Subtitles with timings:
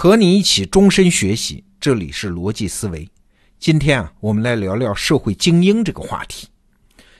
[0.00, 3.04] 和你一起终身学习，这里是逻辑思维。
[3.58, 6.46] 今天啊，我们来聊聊社会精英这个话题。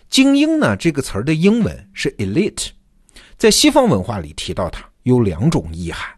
[0.09, 2.69] 精英呢，这个词儿的英文是 elite，
[3.37, 6.09] 在西方文化里提到它有两种意涵。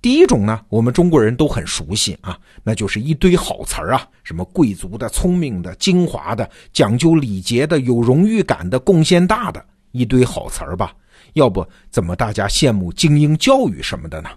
[0.00, 10.94] 第一种呢，我们中国人都很熟悉啊，那就是一堆好词儿啊，什么贵族的、聪明的、精华的、讲究礼节的、有荣誉感的、贡献大的，一堆好词儿吧。
[11.32, 14.30] 要不怎么大家羡慕精英教育什么的呢？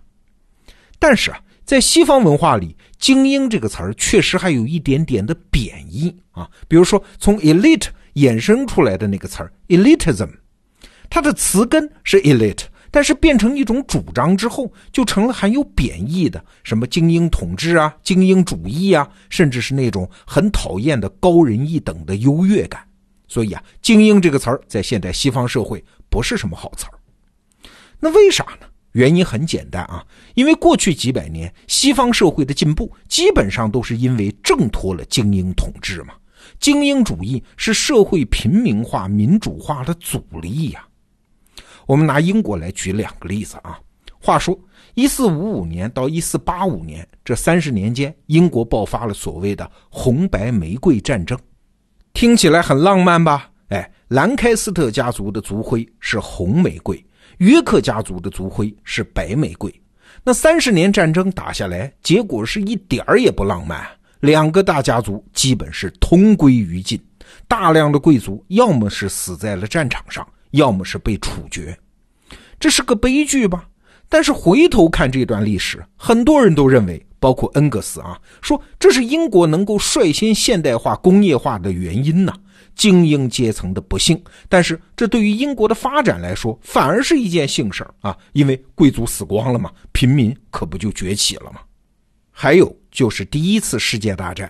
[0.98, 6.50] 但是啊，在西方文化里，“精英”这个词儿确实还有一点点的贬义啊。
[6.68, 10.32] 比如说，从 “elite” 衍生出来的那个词儿 “elitism”，
[11.12, 22.84] 它的词根是 “elite”，但是变成一种主张之后，就成了含有贬义的，什么精英统治啊、精英主义啊，甚至是那种很讨厌的高人一等的优越感。
[23.28, 26.98] 所以啊，“精英”这个词儿在现代西方社会不是什么好词儿。
[28.00, 28.66] 那为啥呢？
[28.94, 36.14] 原因很简单啊，因为过去几百年西方社会的进步，基本上都是因为挣脱了精英统治嘛。
[36.60, 40.86] 精英主义是社会平民化、民主化的阻力呀。
[41.86, 43.80] 我们拿英国来举两个例子啊。
[44.22, 44.60] 话说，
[44.96, 51.40] 一四五五年到一四八五年这三十年间，英国爆发了所谓的红白玫瑰战争，
[52.12, 53.50] 听起来很浪漫吧？
[53.70, 57.02] 哎，兰开斯特家族的族徽是红玫瑰。
[57.40, 59.74] 约克家族的族徽是白玫瑰，
[60.26, 63.88] 那三十年战争打下来，结果是一点儿也不浪漫。
[64.20, 67.00] 两个大家族基本是同归于尽，
[67.48, 71.78] 大量的贵族要么是死在了战场上，要么是被处决。
[72.60, 73.66] 这是个悲剧吧？
[74.10, 82.34] 但是回头看这段历史，很多人都认为，包括恩格斯啊，说这是英国能够率先现代化、工业化的原因呢。
[82.80, 88.18] 精英阶层的不幸，但是这对于英国的发展来说，反而是一件幸事啊！
[88.32, 91.60] 因为贵族死光了嘛，平民可不就崛起了吗？
[92.32, 94.50] 还有就是第一次世界大战，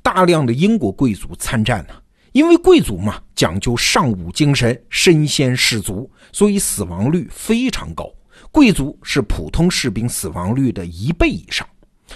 [0.00, 1.92] 大量的英国贵族参战呢，
[2.32, 8.10] 因为贵族嘛讲究尚武精神，身先士卒，所以死亡率非常高。
[8.50, 11.68] 贵族是普通士兵死亡率的一倍以上。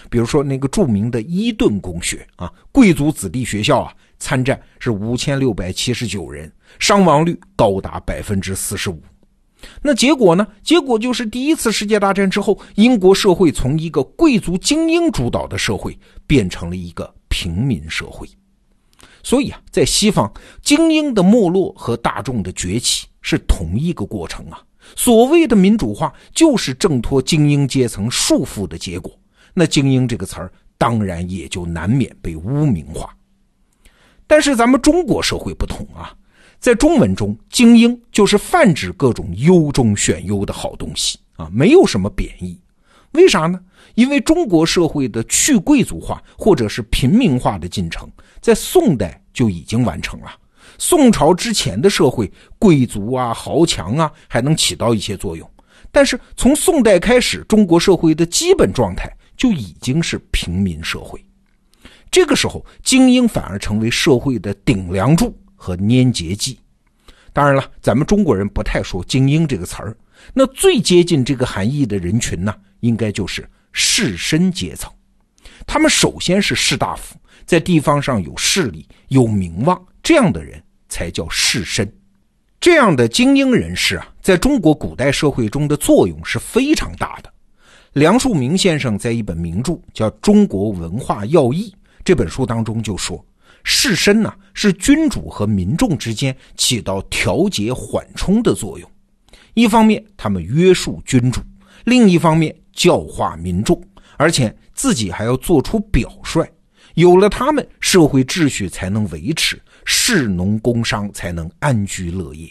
[0.08, 3.92] 比如说那个著名的伊顿公学啊，贵族子弟学校啊。
[4.22, 9.02] 参战是五千六百七十九人，伤亡率高达百分之四十五。
[9.80, 10.46] 那结果呢？
[10.62, 18.28] 结果就是第一次世界大战之后，英国社会从一个贵族精英主导的社会变成了一个平民社会。
[19.22, 20.30] 所以啊，在西方，
[20.60, 24.60] 精英的没落和大众的崛起是同一个过程啊。
[24.96, 29.10] 所谓的民主化，就是挣脱精英阶层束缚的结果。
[29.54, 33.14] 那“精英”这个词儿，当然也就难免被污名化。
[34.26, 36.14] 但是咱们中国社会不同啊，
[36.58, 42.58] 在中文中，精英就是泛指各种优中选优的好东西啊，没有什么贬义。
[43.12, 43.58] 为啥呢？
[43.96, 48.08] 因为中国社会的去贵族化或者是平民化的进程，
[48.40, 50.30] 在宋代就已经完成了。
[50.78, 55.50] 宋朝之前的社会，贵族啊、豪强啊还能起到一些作用，
[55.90, 61.24] 但是从宋代开始，中国社会的基本状态就已经是平民社会。
[62.10, 66.58] 这个时候，精英反而成为社会的顶梁柱和粘结剂。
[67.32, 69.96] 当然了，咱们中国人不太说“精英”这个词儿，
[70.34, 74.92] 那最接近这个含义的人群呢，应该就是士绅阶层。
[75.66, 81.90] 他们首先是士大夫，在地方上有势力、有名望，这样的人才叫士绅。
[82.60, 87.29] 这样的精英人士啊，在中国古代社会中的作用是非常大的。
[87.94, 91.68] 梁漱溟先生在一本名著叫《中国文化要义》。
[92.04, 93.24] 这本书当中就说，
[93.64, 98.88] 士绅呢是君主和民众之间起到调节缓冲的作用。
[99.54, 101.40] 一方面他们约束君主，
[101.82, 103.82] 另一方面教化民众，
[104.16, 106.48] 而且自己还要做出表率。
[106.94, 112.48] 有了他们，社会秩序才能维持，士农工商才能安居乐业。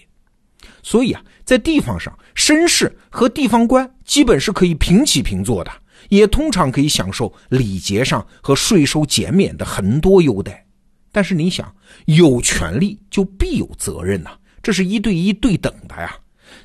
[0.89, 5.71] 所以啊，在地方上，绅士和地方官基本是可以平起平坐的。
[6.07, 10.65] 也通常可以享受礼节上和税收减免的很多优待，
[11.12, 11.71] 但是你想，
[12.06, 14.31] 有权利就必有责任呐，
[14.63, 16.18] 这是一对一对等的呀。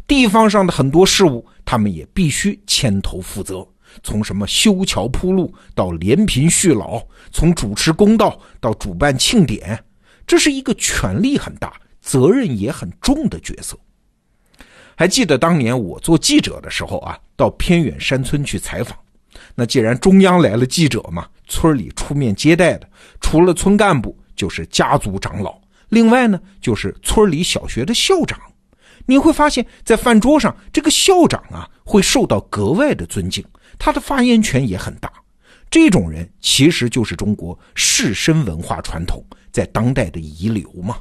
[0.07, 3.69] 地方上的很多事务，他们也必须牵头负责，
[4.03, 9.85] 从什么修桥铺路到怜贫恤老，从主持公道到主办庆典，
[10.27, 13.79] 这是一个权力很大、责任也很重的角色。
[14.97, 18.97] 还记得当年我做记者的时候啊，到偏远山村去采访。
[19.55, 22.89] 那既然中央来了记者嘛，村里出面接待的，
[23.21, 28.41] 除了村干部，就是家族长老，另外呢，就是村里小学的校长。
[29.07, 33.45] 你会发现在饭桌上，这个校长啊，会受到格外的尊敬，
[33.79, 35.13] 他的发言权也很大。
[35.69, 40.99] 这种人其实就是中国士绅文化传统在当代的遗留嘛。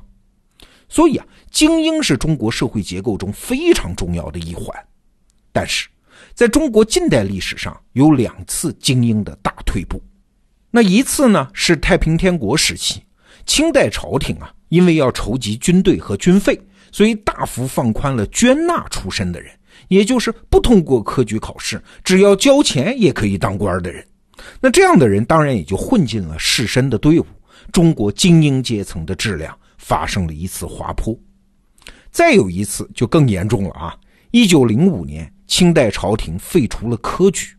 [0.90, 4.68] 所以啊，精英是中国社会结构中非常重要的一环。
[5.52, 5.88] 但是，
[6.34, 10.02] 在中国近代历史上有两次精英的大退步。
[10.72, 13.04] 那一次呢，是太平天国时期，
[13.46, 16.60] 清代朝廷啊，因为要筹集军队和军费，
[16.92, 19.52] 所以大幅放宽了捐纳出身的人，
[19.90, 24.04] 也就是不通过科举考试，只要交钱也可以当官的人。
[24.60, 27.26] 那这样的人当然也就混进了士绅的队伍，
[27.72, 31.14] 中国精英阶层的质量发生了一次滑坡。
[32.10, 33.96] 再有一次就更严重了啊！
[34.32, 37.56] 一九零五年，清代朝廷废除了科举。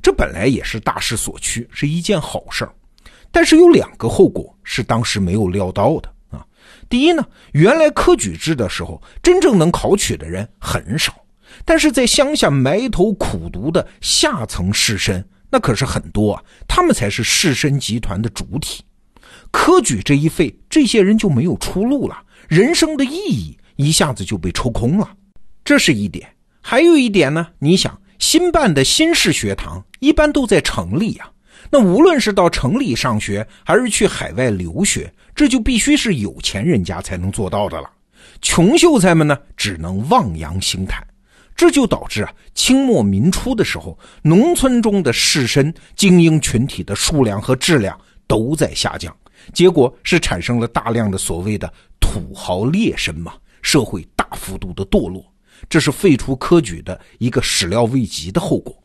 [0.00, 2.68] 这本来也是大势所趋，是一件好事，
[3.30, 6.46] 但是有两个后果是当时没有料到的啊。
[6.88, 11.24] 第一呢，原来科举制的时候，真正能考取的人很少，
[11.64, 18.84] 但是在乡下埋头苦读的下层士绅那可是很多啊，他们才是士绅集团的主体。
[19.50, 25.10] 科举这一废，这些人就没有出路了，人生的意义一下子就被抽空了，
[25.64, 26.28] 这是一点。
[26.60, 27.98] 还有一点呢，你想。
[28.18, 31.30] 新办的新式学堂一般都在城里呀，
[31.70, 37.90] 那无论是到城里上学，还是去海外留学，这就必须是有钱人家才能做到的了。
[38.40, 41.06] 穷秀才们呢，只能望洋兴叹，
[41.54, 49.14] 这就导致啊，清末民初的时候，农村中的士绅精英群体的数量和质量都在下降，
[49.52, 55.24] 结果是产生了大量的所谓的土豪劣绅嘛，社会大幅度的堕落。
[55.68, 58.76] 这是废除科举的一个始料未及的后果。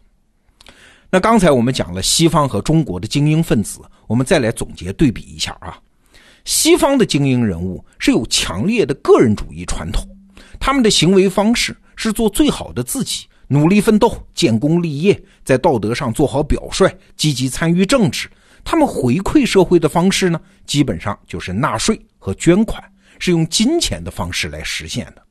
[1.09, 5.77] 那刚才我们讲了西方和中国的精英分子，我们再来总结对比一下啊。
[6.45, 10.07] 西方的精英人物是有强烈的个人主义传统，
[10.59, 18.29] 他们的行为方式是做最好的自己，努力奋斗，建功立业，在道德上做好表率，积极参与政治。
[18.63, 22.83] 他们回馈社会的方式呢，基本上就是纳税和捐款，
[23.19, 25.21] 是用金钱的方式来实现的。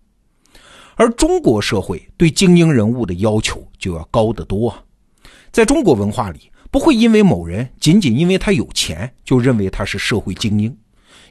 [0.97, 4.83] 而中国社会对精英人物的要求就要高得多啊！
[5.51, 10.77] 在中国文化里，不会因为某人仅仅因为他有钱就认为他是社会精英。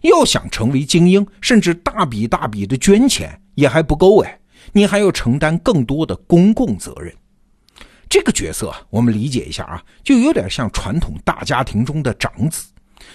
[0.01, 4.39] 要想成为精英，甚至大笔大笔的捐钱也还不够哎，
[4.71, 7.13] 你还要承担更多的公共责任。
[8.09, 12.67] 这个角色我们理解一下啊，就有点像传统大家庭中的长子。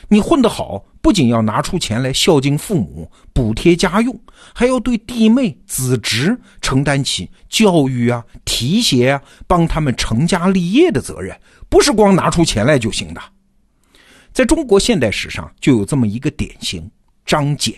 [0.09, 4.19] 你混得好，不仅要拿出钱来孝敬父母、补贴家用，
[4.55, 11.37] 还要对弟妹子侄承担起教育啊、提携啊、帮他们成家立业的责任，
[11.69, 13.21] 不是光拿出钱来就行的。
[14.33, 16.91] 在中国现代史上，就有这么一个典型——
[17.27, 17.75] 张謇。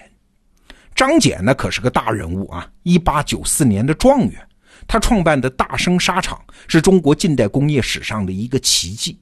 [0.94, 2.66] 张謇那，可是个大人物啊！
[2.82, 4.45] 一八九四年的状元，
[4.86, 9.18] 他创办的大生纱厂是中国近代工业史上的一个奇迹。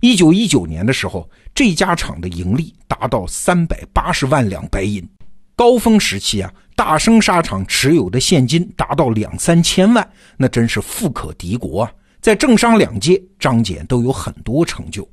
[0.00, 5.06] 一九一九年的时候，这家厂的盈利达到三百八十万两白银，
[5.56, 11.92] 高峰时期啊，大生纱厂持有的现金达到两三千万，那真是富可敌国啊！
[12.20, 15.08] 在政商两界，张謇都有很多成就。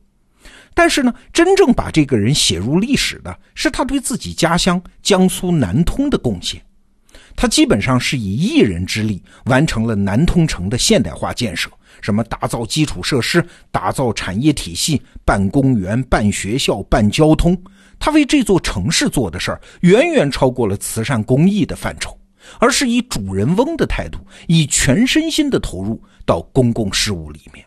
[0.73, 6.61] 但是呢，真正把这个人写入历史的是他对自己家乡江苏南通的贡献。
[7.38, 11.69] 他基本上是以一人之力完成了南通城的现代化建设。
[12.01, 17.60] 什么打造基础设施、打造产业体系、办公园、办学校、办交通，
[17.98, 22.15] 他为这座城市做的事儿远远超过了慈善公益的范畴，
[22.60, 27.65] 而是以主人翁的态度，以全身心的投入到公共事务里面。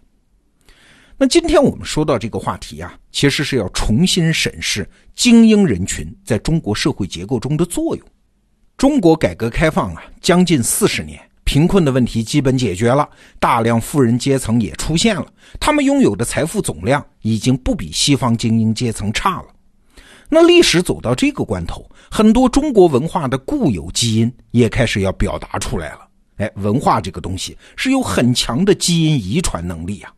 [1.19, 8.07] 那今天我们说到这个话题啊，其实是要重新审视精英人群在中国社会结构中的作用。
[8.81, 11.21] 中国改革开放啊，将近四十年。
[11.45, 13.07] 贫困的问题基本解决了，
[13.39, 15.27] 大量富人阶层也出现了，
[15.61, 19.49] 他们拥有的财富总量已经不比西方精英阶层差了。
[20.31, 26.09] 那历史走到这个关头，很多中国文化的固有基因也开始要表达出来了。
[26.39, 30.11] 哎，文化这个东西是有很强的基因遗传能力啊。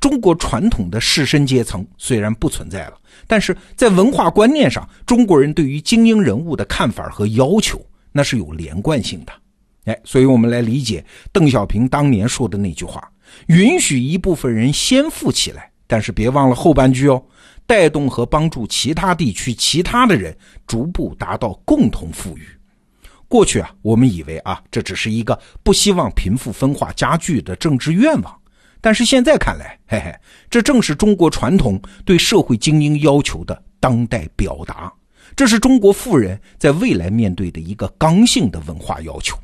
[0.00, 2.94] 中国传统的士绅阶层虽然不存在了，
[3.28, 7.80] 但是在文化观念上，中国人对于精英人物的看法和要求
[8.12, 9.32] 那是有连贯性的。
[9.86, 13.10] 哎，所以我们来理解邓小平当年说的那句话：
[13.46, 17.20] 允许一部分人先富起来，但是别忘了后半句哦，
[17.66, 22.46] 带动和帮助其他地区其他的人逐步达到共同富裕。
[23.26, 28.40] 过去啊，我们以为啊，这只是一个不希望贫富分化加剧的政治愿望，
[28.80, 30.14] 但是现在看来，嘿嘿，
[30.50, 34.92] 这正是中国传统对社会精英要求的当代表达，
[35.34, 39.36] 这是中国富人在未来面对的一个刚性的文化要求。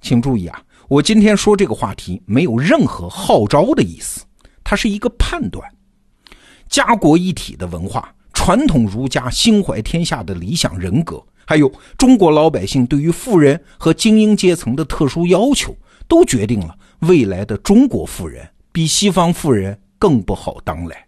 [0.00, 4.24] 请注意啊，我今天说这个话题没有任何号召的意思，
[4.64, 5.66] 它是一个判断。
[6.68, 15.76] 家国一体的文化、传统儒家心怀天下的理想人格，还有中国老百姓对于富人和精英阶层的特殊要求，
[16.08, 21.06] 都决定了未来的中国富人比西方富人更不好当来。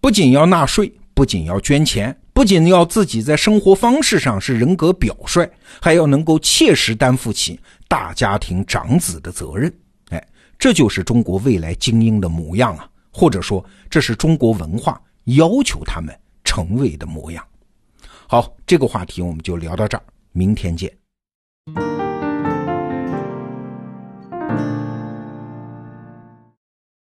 [0.00, 5.48] 不仅要纳税，不仅要捐钱，不仅要自己在生活方式上是人格表率，
[5.80, 9.72] 还要能够切实担负起大家庭长子的责任。
[10.10, 12.90] 哎，这就是中国未来精英的模样啊！
[13.12, 16.12] 或者说，这是中国文化要求他们
[16.42, 17.42] 成为的模样。
[18.26, 20.92] 好，这个话题我们就聊到这儿，明天见。